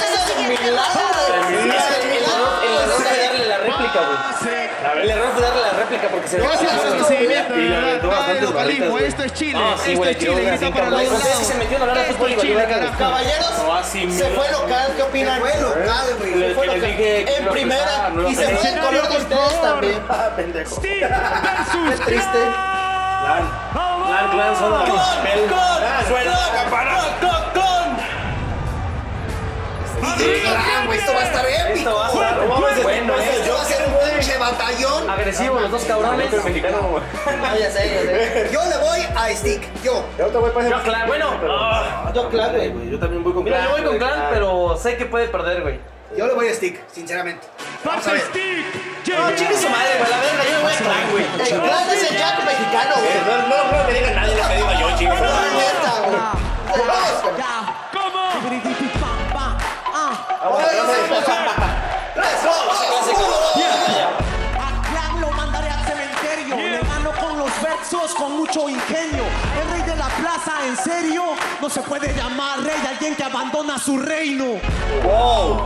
[0.04, 0.44] esa de
[2.08, 2.48] milagro.
[2.62, 3.58] El error fue darle la
[4.00, 5.02] réplica, güey.
[5.04, 8.52] El error fue darle la réplica porque se Gracias por seguimiento, Y le aventó bastantes
[9.04, 11.24] esto es Chile, Ah, sí, esto güey, es Chile, grita para los lados.
[11.24, 12.66] Es que se hablar de fútbol y Chile.
[12.98, 14.92] Caballeros, No, así, se fue local.
[14.96, 15.40] ¿Qué opinan?
[15.40, 16.34] Fue local, güey.
[16.34, 16.84] Les- Fue local.
[16.84, 18.12] En primera.
[18.28, 18.84] Y se fue en empezar.
[18.84, 20.02] color de ustedes también.
[20.36, 20.74] Pendejo.
[20.76, 22.38] Steve versus Qué triste.
[30.86, 31.90] Güey, Esto va a estar épico.
[31.90, 33.14] Esto va a estar bueno.
[33.18, 35.10] Esto va a ser un pinche batallón.
[35.10, 36.30] Agresivo los dos cabrones.
[36.30, 37.02] Yo mexicano, güey.
[37.60, 38.50] Ya sé, ya sé.
[38.52, 39.82] Yo le voy a Stick.
[39.82, 40.04] Yo.
[40.18, 41.30] Yo te voy para Yo, clan, bueno.
[41.50, 42.52] ah, Yo, claro.
[42.52, 42.90] güey.
[42.90, 43.68] Yo también voy con Mira, clan.
[43.68, 45.80] yo voy con clan, pero sé que puede perder, güey.
[46.16, 47.46] Yo le voy a Stick, sinceramente.
[47.84, 48.20] Vamos a ver.
[48.22, 48.64] Stick.
[49.18, 50.10] No, chingue su madre, güey.
[50.10, 51.24] La verga, yo me voy a clan, güey.
[51.24, 53.08] El clan es el Jack mexicano, güey.
[53.08, 56.16] Eh, No, no, no me diga nadie lo que diga yo, neta, güey.
[56.86, 57.73] Vamos,
[60.48, 60.64] güey.
[63.12, 63.34] ¿Cómo?
[64.60, 66.56] A Clan lo mandaré al cementerio.
[66.56, 69.24] Le gano con los versos, con mucho ingenio.
[69.60, 69.93] El rey de
[70.66, 71.22] en serio,
[71.60, 74.60] no se puede llamar rey de alguien que abandona su reino.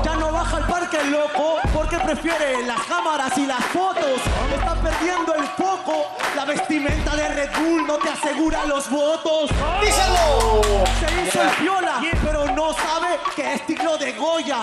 [0.05, 4.21] Ya no baja al parque loco porque prefiere las cámaras y las fotos.
[4.55, 6.07] Está perdiendo el foco.
[6.37, 9.51] La vestimenta de Red Bull no te asegura los votos.
[9.81, 10.85] ¡Díselo!
[11.01, 14.59] Se hizo el viola, pero no sabe que es tiglo de Goya.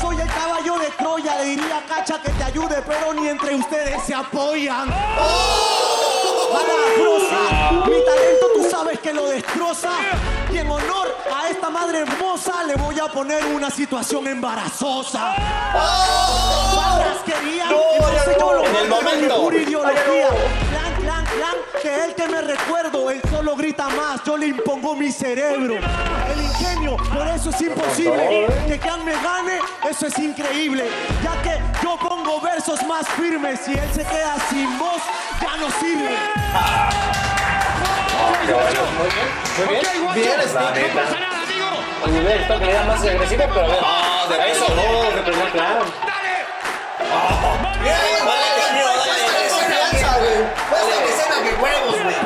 [0.00, 3.54] Soy el caballo de Troya, le diría a Cacha que te ayude, pero ni entre
[3.54, 4.88] ustedes se apoyan.
[6.52, 9.90] Malagrosa, mi talento tú sabes que lo destroza.
[10.52, 15.34] Y en honor a esta madre hermosa le voy a poner una situación embarazosa.
[15.72, 19.42] Palabras querían, entonces yo lo En el momento.
[19.42, 20.28] pura ideología.
[20.28, 20.67] Clan, clan,
[21.82, 25.74] que él que me recuerdo, él solo grita más, yo le impongo mi cerebro.
[25.74, 28.46] El ingenio, por eso es imposible.
[28.66, 30.88] Que Clan me gane, eso es increíble.
[31.22, 35.02] Ya que yo pongo versos más firmes y él se queda sin voz,
[35.40, 36.16] ya no sirve.
[39.58, 39.82] Muy bien.
[40.14, 40.74] Bien, La Stick.
[40.74, 41.02] neta.
[42.06, 43.80] El nivel espero que digan más agresivo, pero a ver.
[43.80, 44.66] No, de Eso.
[44.68, 44.74] no.
[47.82, 48.37] Bien, dale, caño, dale.
[51.60, 52.16] Huevos, güey.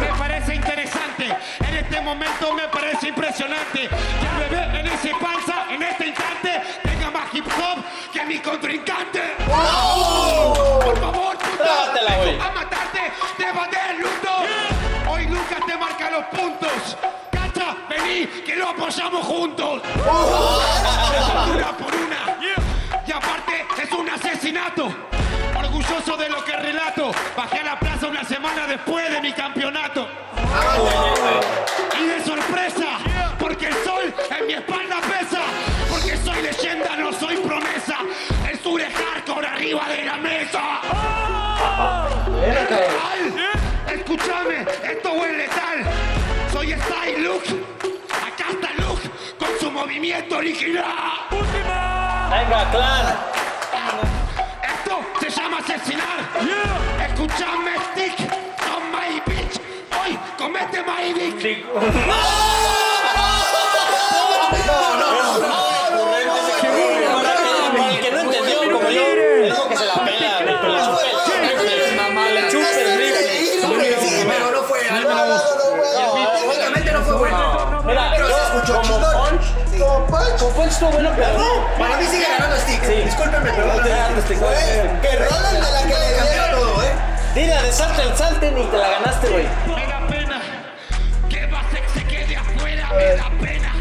[0.00, 1.36] Me parece interesante.
[1.60, 3.88] En este momento me parece impresionante.
[3.88, 8.38] Que el bebé en ese panza, en este instante, tenga más hip hop que mi
[8.38, 9.20] contrincante.
[9.46, 12.30] Por favor, güey.
[12.30, 15.10] Vengo A matarte, te maté el luto.
[15.10, 16.96] Hoy Lucas te marca los puntos.
[17.30, 19.82] Cacha, vení, que lo apoyamos juntos.
[21.54, 22.11] Una por una.
[40.52, 40.82] Mesa.
[42.40, 42.84] Letal.
[43.88, 45.84] Escúchame, esto es letal.
[46.52, 47.64] Soy Style Luke.
[48.10, 50.84] Acá está Luke con su movimiento original.
[52.30, 53.18] Venga, clan.
[54.62, 56.18] Esto se llama asesinar.
[57.06, 58.16] Escuchame, Stick.
[58.64, 59.60] Son my bitch.
[59.98, 61.64] Hoy comete my dick.
[80.72, 81.78] estuvo bueno, pero no.
[81.78, 82.82] Para mí sigue ganando Stick.
[82.82, 84.38] Discúlpenme, pero No te ganas, Stick.
[84.38, 84.48] Fue
[85.02, 86.92] que Roland de la que le cambió todo, ¿eh?
[87.34, 89.46] Dile de salte el salte ni te la ganaste, güey.
[89.66, 90.42] Me da pena
[91.28, 92.88] que Basek se quede afuera.
[92.94, 93.74] Me da pena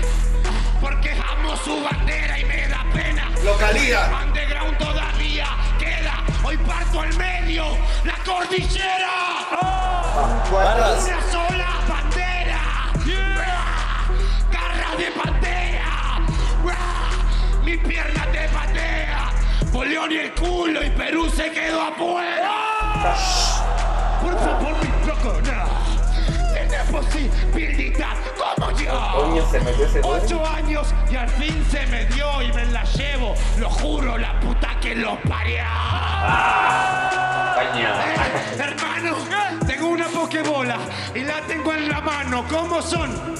[0.81, 3.31] porque amo su bandera y me da pena.
[3.43, 4.23] Localidad.
[4.23, 5.47] Underground todavía
[5.79, 6.23] queda.
[6.43, 7.65] Hoy parto al medio
[8.03, 9.09] la cordillera.
[10.51, 11.09] Barras.
[17.87, 19.31] Pierna te patea.
[19.71, 22.51] Polión y el culo y Perú se quedó afuera.
[24.21, 26.53] Por favor, mi loco, no.
[26.53, 29.11] Tienes posibilidad como yo.
[29.15, 30.21] Coño, se metió ese güey.
[30.21, 33.33] Ocho años y al fin se me dio y me la llevo.
[33.57, 35.63] Lo juro, la puta que los parió.
[37.55, 37.89] Caña.
[38.05, 39.15] Eh, hermano,
[39.65, 40.77] tengo una pokebola
[41.15, 42.45] y la tengo en la mano.
[42.49, 43.35] ¿Cómo son?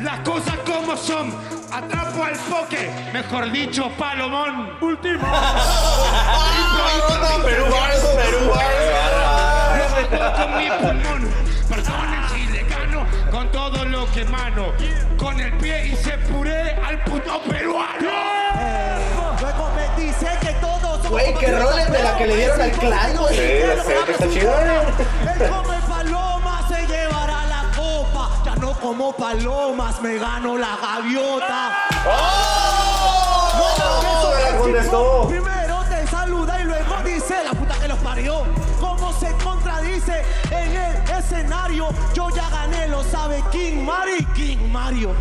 [0.00, 1.34] Las cosas como son.
[1.72, 4.70] Atrapo al poke, mejor dicho, palomón.
[4.80, 5.26] Último.
[7.44, 7.64] Perú,
[8.16, 8.52] Perú,
[9.78, 11.30] Lo meto con mi pulmón.
[11.68, 14.72] Perdonen si le gano con todo lo que mano.
[15.16, 18.10] Con el pie y se puré al puto peruano.
[19.40, 22.70] Luego me dice que todos somos Güey, qué roles de la que le dieron al
[22.72, 23.34] clan, güey.
[23.34, 24.52] Sí, que está chido.
[28.86, 31.88] Como palomas, me gano la gaviota.
[32.08, 33.50] ¡Oh!
[33.58, 35.26] Me la es contestó.
[35.28, 38.44] Primero te saluda y luego dice la puta que los parió.
[38.78, 41.88] Cómo se contradice en el escenario.
[42.14, 45.12] Yo ya gané, lo sabe King Mari, King Mario.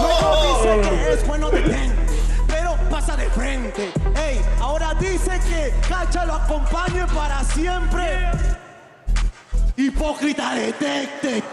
[0.00, 3.90] Luego dice que es bueno de frente, pero pasa de frente.
[4.14, 8.55] Ey, ahora dice que Cacha lo acompañe para siempre.
[9.76, 11.44] Hipócrita detected.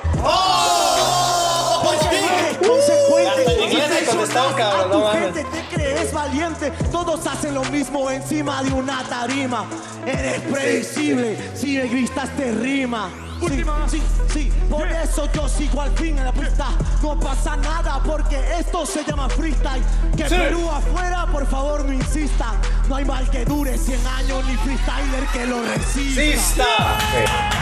[1.83, 3.41] Porque eres consecuente.
[3.41, 5.23] Hasta en inglés Si te cabrón, a tu no mames.
[5.23, 6.71] gente, te crees valiente.
[6.91, 9.65] Todos hacen lo mismo encima de una tarima.
[10.05, 13.09] Eres predecible si me gritas te rima.
[13.43, 13.89] Última.
[13.89, 14.01] Sí,
[14.31, 16.67] sí, por eso yo sigo al fin en la pista.
[17.01, 19.83] No pasa nada porque esto se llama freestyle.
[20.15, 22.53] Que Perú afuera, por favor, no insista.
[22.87, 26.21] No hay mal que dure 100 años ni freestyler que lo resista.
[26.21, 26.65] ¡Sista!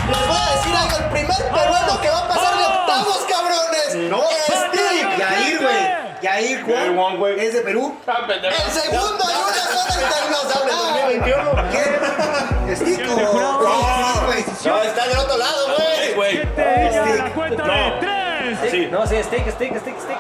[0.10, 4.10] Les voy a decir algo, el primer peruano que va a pasar de octavos, cabrones.
[4.10, 5.18] No, Steve.
[5.18, 6.02] Yair, güey.
[6.22, 7.40] Yair, Juan.
[7.40, 7.98] Es de Perú.
[8.08, 9.24] El segundo
[11.72, 12.72] ¿Qué?
[12.74, 13.02] Estico.
[13.02, 13.34] El.
[14.66, 16.14] No, está del otro lado, güey.
[16.16, 16.56] güey.
[16.56, 18.00] Te diga la cuenta de No.
[18.00, 18.72] tres.
[18.72, 18.88] Sí.
[18.92, 20.18] No, sí, stick, stick, stick, stick.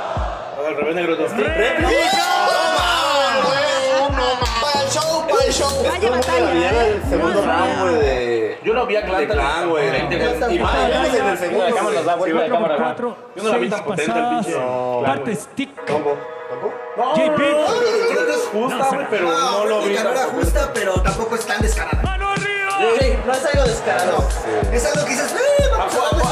[0.67, 1.15] Al revés negro.
[1.15, 1.45] Stick.
[4.61, 5.83] Para el show, para el show.
[5.89, 7.01] Vaya batalla, ¿eh?
[7.09, 8.59] segundo round, güey, de.
[8.63, 9.87] Yo no vi a clan, güey.
[9.87, 11.65] Y Ah, vienes en el segundo.
[11.69, 12.95] La cámara nos da vuelta por cámara.
[13.35, 14.55] Yo no la vi tan potente el pinche.
[15.05, 15.69] Parte stick.
[15.87, 16.15] ¿Cómo?
[16.49, 16.73] ¿Cómo?
[17.01, 17.39] No, JP.
[17.39, 19.95] no, no, creo que es justa, güey, pero no lo vi.
[19.95, 21.99] no era justa, pero tampoco es tan descarada.
[22.03, 22.77] ¡Mano arriba!
[22.99, 24.29] Sí, no es algo descarado.
[24.71, 26.31] Es algo que dices, eh, vamos a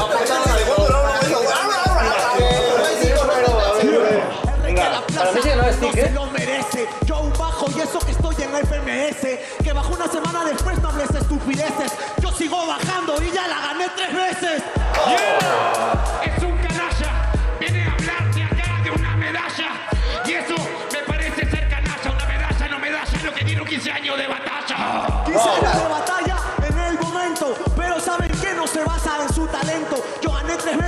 [5.16, 6.10] Para mí sí no es no se ¿eh?
[6.14, 6.88] lo merece.
[7.04, 9.62] Yo un bajo y eso que estoy en FMS.
[9.62, 11.92] Que bajo una semana después no hables estupideces.
[12.22, 14.62] Yo sigo bajando y ya la gané tres veces.
[14.62, 15.69] Es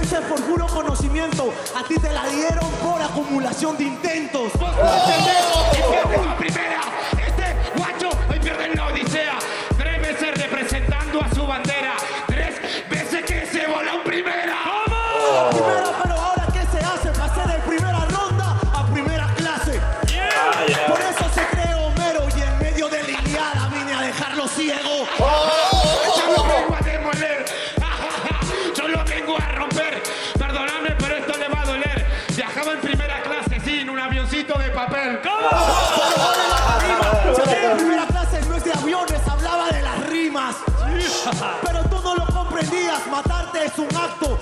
[0.02, 1.52] veces por puro conocimiento.
[1.76, 4.52] A ti te la dieron por acumulación de intentos.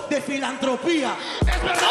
[0.09, 1.15] De filantropía.
[1.41, 1.83] Es verdad.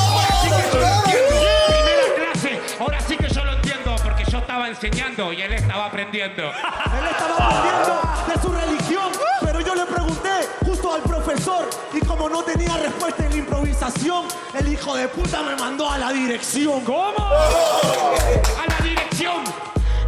[0.00, 1.34] Ahora sí que yo lo entiendo.
[1.66, 2.60] Primera clase.
[2.80, 3.96] Ahora sí que yo lo entiendo.
[4.02, 6.44] Porque yo estaba enseñando y él estaba aprendiendo.
[6.44, 10.30] Él estaba aprendiendo de su religión, pero yo le pregunté
[10.64, 15.42] justo al profesor y como no tenía respuesta en la improvisación, el hijo de puta
[15.42, 16.80] me mandó a la dirección.
[16.84, 17.14] ¿Cómo?
[17.18, 19.44] A la dirección.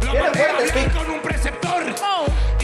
[0.01, 1.65] Lo mandé a hablar con un preceptor.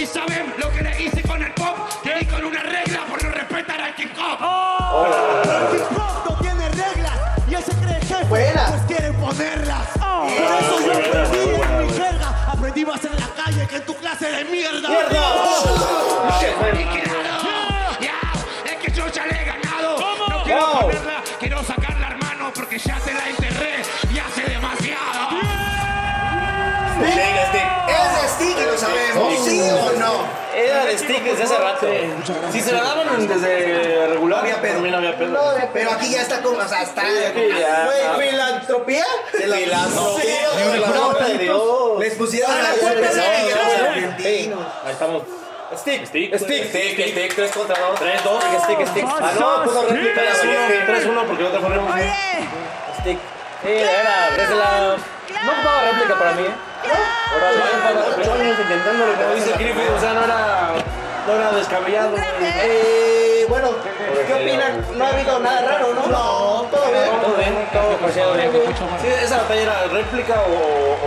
[0.02, 1.78] Y saben lo que le hice con el pop.
[2.02, 4.40] Que di con una regla por no respetar al King Kong.
[4.42, 7.14] El hip hop no tiene reglas
[7.48, 8.66] y él se cree jefe, Buena.
[8.68, 9.88] pues quiere ponerlas.
[10.00, 13.96] Por eso yo aprendí en mi jerga, aprendí más en la calle que en tu
[13.96, 14.90] clase de mierda.
[14.90, 20.00] Y claro, ya, es que yo ya le he ganado.
[20.30, 20.82] No quiero Wow.
[20.82, 21.21] ponerla, quiero sacarla,
[29.69, 30.41] o no?
[30.56, 31.88] Era de stick desde hace rato.
[32.52, 34.74] Si se la daban desde regular, No había pedo.
[34.74, 35.38] también había pedo.
[35.74, 37.04] Pero aquí ya está como, o sea, está.
[37.04, 39.06] Güey, filantropía.
[39.32, 40.47] Filantropía.
[42.00, 44.54] Les pusieron la golpe de.
[44.86, 45.24] Ahí estamos.
[45.78, 46.06] Stick.
[46.06, 46.36] Stick.
[46.38, 46.67] Stick.
[46.67, 48.00] Stick, stick, 3 contra 2.
[48.00, 48.43] 3, 2.
[48.63, 49.06] Stick, stick.
[49.08, 51.60] Ah, no, puso réplica la 3-1, 3-1 porque otra.
[51.60, 52.13] Oye,
[53.00, 53.17] Stick.
[53.63, 54.97] Sí, era desde la.
[55.45, 56.43] No ocupaba réplica para mí.
[56.43, 56.71] ¿eh?
[58.17, 60.74] Ocho años intentándolo, como dice Griffith, o sea, no era,
[61.28, 62.15] no era descabellado.
[62.17, 63.70] Eh, bueno,
[64.28, 64.86] ¿qué opinan?
[64.96, 66.08] No ha habido nada raro, ¿no?
[66.08, 67.22] No, todo bien.
[67.22, 68.52] Todo bien, todo demasiado bien.
[69.02, 70.54] Sí, esa batalla era réplica o,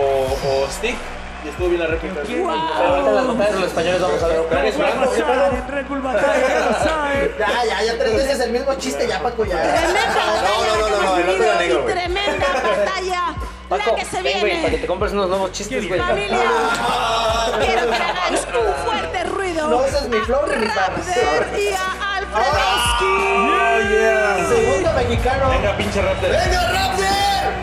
[0.01, 0.97] o, o stick.
[1.45, 2.15] Y estuvo bien la réplica.
[2.25, 5.15] Pero ahorita las batallas de los españoles vamos a ver y.
[5.15, 5.45] ¿Qué pedo?
[5.51, 7.37] En Red Bull Batalla, ya.
[7.37, 9.61] Ya, ya, ya tres veces el mismo chiste, ya Paco, ya.
[9.61, 11.93] tremenda batalla no, no, la que no, hemos el otro era negro, y güey.
[11.95, 13.21] tremenda batalla
[13.69, 14.77] Paco, la que se ven, güey, para que viene.
[14.79, 15.99] te compres unos nuevos chistes, güey.
[15.99, 16.37] Familia,
[17.61, 19.67] quiero que hagáis un fuerte ruido.
[19.67, 21.05] No uses mi flow ni mis barras.
[21.07, 23.05] Raptor y a Alfredowski.
[23.05, 24.45] Oh, yeah.
[24.49, 25.49] Segundo mexicano.
[25.49, 26.29] Venga, pinche Raptor.
[26.29, 27.53] ¡Venga, Raptor!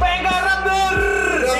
[0.00, 0.33] ¡Venga,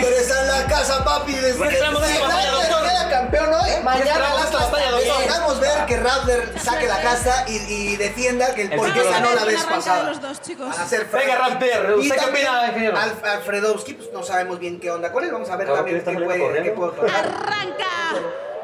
[0.03, 1.33] Está en la casa, papi.
[1.35, 2.83] Desde Raptor doctor.
[2.89, 5.21] queda campeón hoy, mañana esta batalla, doctor.
[5.21, 9.35] Esperamos ver que Raptor saque la casa y, y defienda que el por qué ganó
[9.35, 10.03] la vez pasada.
[10.05, 10.69] los dos, chicos.
[10.69, 12.97] Van a ser Venga, Raptor, Y ¿usted qué también opina, ingeniero?
[12.99, 15.31] Alf- Alfredowski, pues no sabemos bien qué onda con él.
[15.33, 17.11] Vamos a ver también que qué puede, qué.
[17.11, 17.85] Arranca.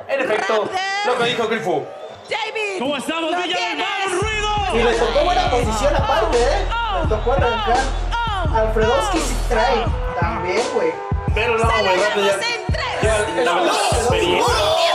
[0.09, 0.69] En efecto,
[1.07, 1.87] lo que dijo Grifo.
[2.29, 2.79] David.
[2.79, 3.87] ¿Cómo estamos, Villa del Mar?
[4.01, 4.12] tienes.
[4.12, 4.49] ¡Un ruido!
[4.75, 6.66] Y le tocó buena posición aparte, ¿eh?
[7.03, 7.77] Le tocó arrancar.
[8.12, 9.85] Oh, Alfredowski sí trae
[10.21, 10.93] también, güey.
[11.35, 12.21] Pero no, güey, rato
[13.45, 14.55] la, la experiencia.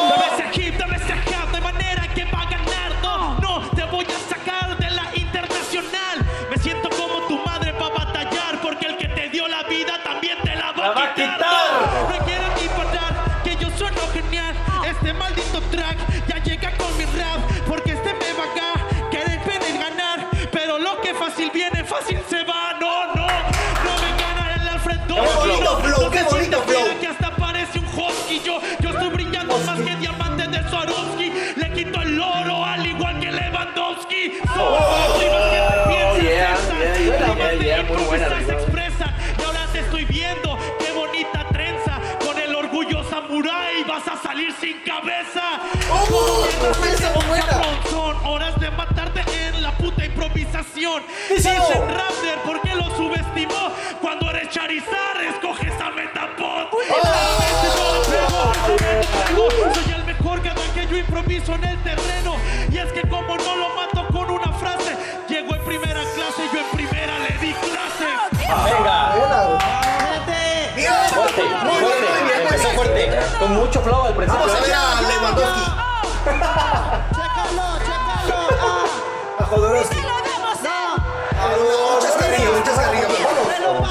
[0.10, 2.91] Dame ese hip, dame ese acá, de manera que va a ganar.
[3.02, 6.26] No, no, te voy a sacar de la internacional.
[6.50, 10.38] Me siento como tu madre para batallar, porque el que te dio la vida también
[10.43, 11.39] te la va, a quitar.
[11.39, 14.56] No, quiero ni parar, que yo sueno genial.
[14.86, 19.10] Este maldito track ya llega con mi rap, porque este me va a ganar.
[19.10, 19.39] Querer,
[19.80, 22.85] ganar, pero lo que fácil viene, fácil se va.
[25.15, 26.65] Qué bonito flow, qué bonito.
[26.99, 28.41] Que hasta parece un husky.
[28.43, 31.32] Yo, yo estoy brillando más que diamantes de Swarovski.
[31.56, 34.39] Le quito el oro al igual que Lewandowski.
[34.58, 34.78] Oh,
[35.21, 36.58] yeah, yeah,
[37.38, 40.58] yeah, yeah, muy buena, expresa y ahora te estoy viendo.
[40.80, 42.01] Qué bonita trenza.
[42.19, 45.62] Con el orgullo samurái vas a salir sin cabeza.
[45.89, 47.24] ¡Oh!
[50.19, 51.04] Improvisación.
[51.30, 51.58] Dicen
[51.89, 53.71] Raptor, ¿por qué lo subestimó?
[54.01, 56.67] Cuando eres Charizard, escoges a Metapod.
[56.69, 59.73] Pego, me entrego.
[59.73, 62.36] Soy el mejor cada que yo improviso en el terreno.
[62.71, 64.95] Y es que como no lo mato con una frase,
[65.28, 67.54] llego en primera clase, yo en primera le di.
[68.65, 69.12] Venga.
[71.10, 72.01] Fuerte, Muy bien, muy fuerte.
[72.01, 72.75] bien, muy Empezó bien.
[72.75, 73.19] fuerte.
[73.39, 74.45] Con mucho flow al principio.
[74.45, 75.62] Vamos a ver a Lewandowski.
[77.15, 78.39] Chécalo, chécalo.
[78.62, 78.86] Ah,
[79.39, 80.05] A Jodorowsky.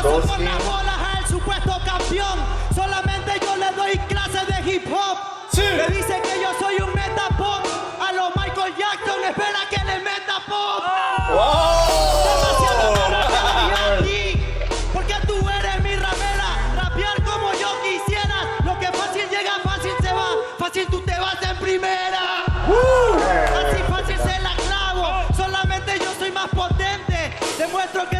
[0.05, 0.39] 12.
[0.45, 2.39] Las bolas al supuesto campeón.
[2.75, 5.17] Solamente yo le doy clases de hip hop.
[5.51, 5.63] Sí.
[5.63, 7.65] Me dice que yo soy un metapop.
[8.07, 11.74] A los Michael Jackson, espera que le meta pop.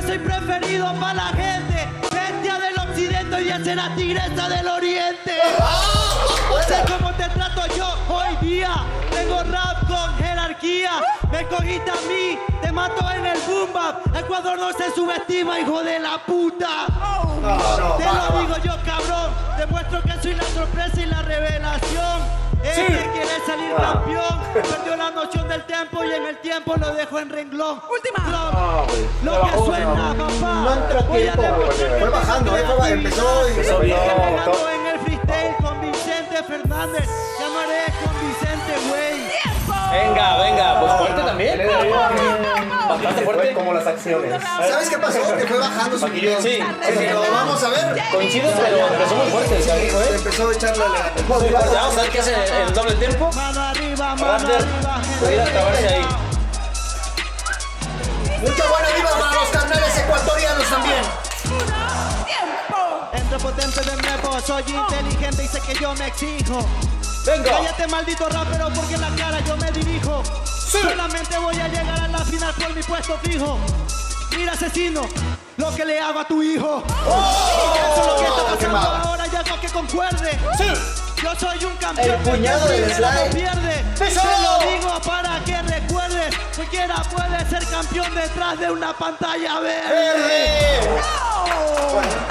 [0.07, 1.89] Soy preferido para la gente.
[2.11, 5.33] Bestia del occidente y la tigresa del oriente.
[6.69, 8.75] Sé cómo te trato yo hoy día.
[9.11, 10.93] Tengo rap con jerarquía.
[11.31, 14.17] Me cogiste a mí, te mato en el boom bap.
[14.17, 16.87] Ecuador no se subestima, hijo de la puta.
[17.99, 19.33] Te lo digo yo, cabrón.
[19.59, 22.44] Demuestro que soy la sorpresa y la revelación.
[22.65, 26.95] El que quiere salir campeón perdió la noción del tiempo y en el tiempo lo
[26.95, 27.81] dejo en renglón.
[27.91, 28.87] Última.
[29.23, 31.05] Lo que suena, papá.
[31.09, 33.99] Voy a demostrar Fue bajando, eh, empezó y Empezó bien.
[33.99, 37.09] Pegando en el freestyle con Vicente Fernández.
[37.39, 37.94] Llamaré con Vicente, güey.
[39.95, 40.81] Venga, venga.
[40.81, 41.63] Pues fuerte también.
[42.89, 43.53] Bastante fuerte.
[43.55, 44.43] Como las acciones.
[44.43, 45.37] ¿Sabes qué pasó?
[45.37, 46.43] Que fue bajando su nivel.
[46.43, 46.59] Sí,
[46.97, 48.03] Pero vamos a ver.
[48.13, 50.17] Coincido, pero empezó muy fuerte el Se ¿eh?
[50.17, 51.13] empezó a echarle la...
[51.29, 52.35] Vamos a ver qué hace
[52.67, 53.31] el doble tiempo.
[53.35, 55.03] Mano arriba, mano Raptor, arriba.
[55.21, 56.07] pudiera acabarse ahí.
[58.41, 61.03] Mucha buena viva para los carnales ecuatorianos también.
[62.27, 63.09] Tiempo.
[63.13, 66.67] Entre potente de nuevo, soy inteligente y sé que yo me exijo.
[67.25, 67.51] Venga.
[67.51, 70.23] Cállate maldito rapero porque en la cara yo me dirijo.
[70.45, 73.59] Solamente voy a llegar a la final por mi puesto fijo.
[74.37, 75.03] Mira asesino,
[75.57, 76.83] lo que le hago a tu hijo.
[76.87, 79.01] Eso es lo que está pasando quemada.
[79.03, 80.39] ahora, ya no que concuerde.
[81.23, 83.31] Yo soy un campeón El puñado no slide.
[83.35, 83.85] pierde.
[83.95, 84.21] ¡Eso!
[84.21, 86.35] Te lo digo para que recuerdes.
[86.57, 90.81] Cualquiera puede ser campeón detrás de una pantalla verde.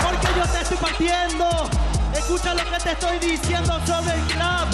[0.03, 1.69] Porque yo te estoy partiendo.
[2.33, 4.67] Escucha lo que te estoy diciendo sobre el club.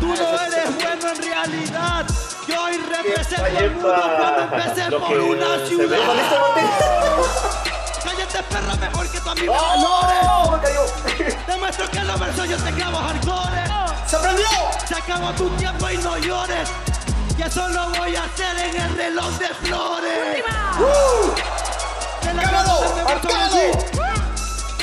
[0.00, 2.06] Tú no eres bueno en realidad.
[2.48, 5.98] Yo hoy represento el mundo cuando empecé por una ciudad.
[6.16, 6.62] este.
[8.02, 9.52] Cállate, perra, mejor que tú a mí me ¡Oh!
[9.52, 10.50] valores.
[10.52, 11.36] Me cayó.
[11.46, 13.62] Demuestro que en los versos yo te clavo hardcore.
[14.06, 14.48] ¡Se prendió!
[14.88, 16.70] Se acabó tu tiempo y no llores.
[17.36, 20.44] Que eso lo voy a hacer en el reloj de flores.
[22.22, 24.11] De la ¡Ganado!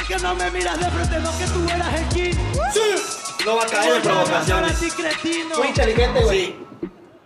[0.10, 0.17] De Beto ¡Arcado!
[0.17, 0.17] Messi.
[0.17, 1.19] ¿Por qué no me miras de frente?
[1.19, 2.36] No que tú eras el king.
[3.45, 4.82] No va a caer en provocaciones.
[5.58, 6.56] Muy inteligente, güey.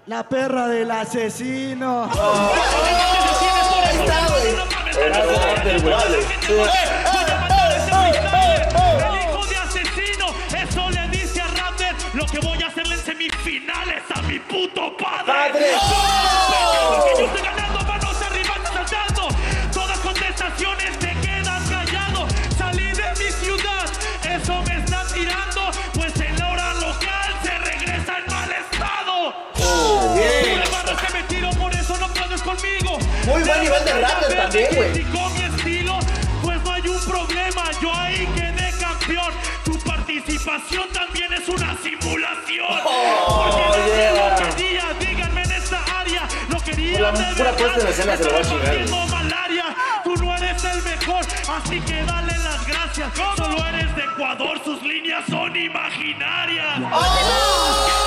[0.05, 2.09] La perra del asesino.
[2.09, 2.27] Güey.
[4.95, 5.11] El
[9.21, 14.03] hijo de asesino, eso le dice a Raptor lo que voy a hacerle en semifinales
[14.13, 15.23] a mi puto padre.
[15.25, 15.71] ¡Padre!
[33.79, 34.99] Nivel de también, güey.
[34.99, 35.99] Y con mi estilo,
[36.41, 37.63] pues no hay un problema.
[37.81, 39.33] Yo ahí quedé campeón.
[39.63, 42.79] Tu participación también es una simulación.
[43.27, 46.27] Porque no sé lo que día, díganme en esta área.
[46.49, 49.65] Lo quería Pura- de pura puesta en escena se lo va a chingar, malaria.
[50.03, 51.25] Tú no eres el mejor,
[51.57, 53.09] así que dale las gracias.
[53.37, 56.79] Solo eres de Ecuador, sus líneas son imaginarias.
[56.79, 58.02] Yo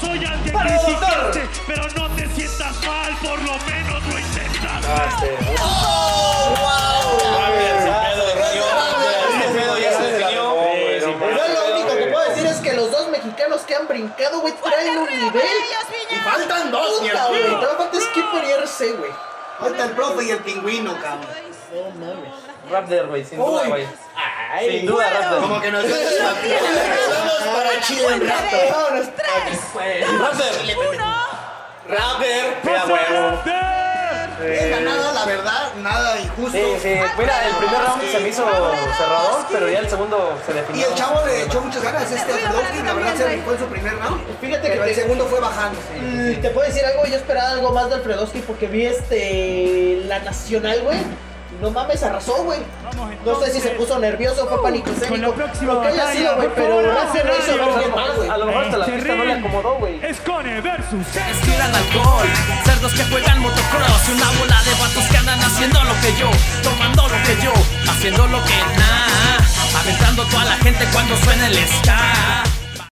[0.00, 3.16] soy alguien que criticaste, pero no te sientas mal.
[3.22, 5.90] por lo menos lo intentaron.
[10.10, 14.52] Yo lo único que puedo decir es que los dos mexicanos que han brincado, güey,
[14.54, 15.42] traen un nivel.
[16.10, 17.28] Y faltan dos, Puta, mierda.
[17.28, 17.42] güey.
[17.42, 19.10] Todavía falta Skipper y RC, güey.
[19.58, 21.28] Falta el profe y el pingüino, cabrón.
[21.72, 22.32] No mames.
[22.70, 23.86] Raptor, güey, sin duda, Uy.
[24.58, 25.40] Sin duda, Raptor.
[25.42, 28.56] Como que nos Vamos para Chile un rato.
[28.72, 29.06] Vámonos.
[30.20, 30.52] Raptor.
[31.88, 32.56] Rapper.
[32.62, 33.42] Mira, huevo.
[34.40, 36.52] Venga, nada, la verdad, nada injusto.
[36.56, 36.94] Sí, sí.
[37.18, 38.42] Mira, el primer round se me hizo
[38.96, 40.86] cerrador, pero ya el segundo se Y definió.
[40.88, 43.98] el chavo le echó muchas ganas este Alfredowski, la verdad se rifó en su primer
[43.98, 44.22] round.
[44.40, 45.78] Fíjate Pero que el te, segundo fue bajando.
[46.00, 50.20] Mm, te puedo decir algo, yo esperaba algo más de Alfredowski porque vi este la
[50.20, 50.98] nacional, güey.
[51.60, 52.60] No mames, arrasó, güey.
[53.24, 55.34] No sé si se puso nervioso, fue pánico escénico.
[55.62, 56.80] Lo que haya sido, güey, pero
[57.12, 58.28] se lo hizo ver bien mal, güey.
[58.30, 60.04] A lo mejor hasta la pista no le acomodó, güey.
[60.04, 62.28] Es Cone versus Estiran alcohol,
[62.64, 66.30] cerdos que juegan motocross y una bola de vatos que andan haciendo lo que yo,
[66.62, 67.52] tomando lo que yo,
[67.90, 69.36] haciendo lo que nada,
[69.80, 72.59] aventando toda la gente cuando suena el ska.